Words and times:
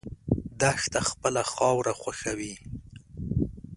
دښته 0.59 0.99
خپله 1.09 1.41
خاوره 1.53 1.93
خوښوي. 2.01 2.53